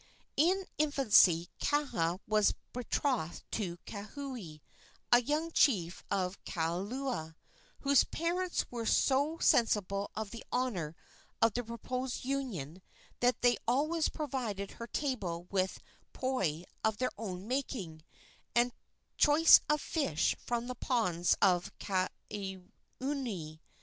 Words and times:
In 0.35 0.65
infancy 0.79 1.49
Kaha 1.59 2.19
was 2.27 2.55
betrothed 2.73 3.43
to 3.51 3.77
Kauhi, 3.85 4.59
a 5.11 5.21
young 5.21 5.51
chief 5.51 6.03
of 6.09 6.43
Kailua, 6.43 7.35
whose 7.81 8.03
parents 8.05 8.65
were 8.71 8.87
so 8.87 9.37
sensible 9.37 10.09
of 10.15 10.31
the 10.31 10.43
honor 10.51 10.95
of 11.39 11.53
the 11.53 11.63
proposed 11.63 12.25
union 12.25 12.81
that 13.19 13.43
they 13.43 13.57
always 13.67 14.09
provided 14.09 14.71
her 14.71 14.87
table 14.87 15.45
with 15.51 15.79
poi 16.13 16.63
of 16.83 16.97
their 16.97 17.11
own 17.15 17.47
making 17.47 18.01
and 18.55 18.71
choice 19.17 19.61
fish 19.77 20.35
from 20.43 20.65
the 20.65 20.73
ponds 20.73 21.37
of 21.43 21.71
Kawainui. 21.77 23.59